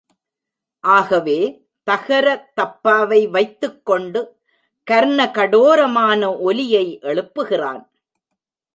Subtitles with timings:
[0.79, 1.65] ஆகவே,
[1.83, 2.51] தகர
[2.53, 4.37] தப்பாவை வைத்துக் கொண்டு
[4.91, 7.89] கர்ணகடோரமான ஒலியை எழுப்புகிறான்.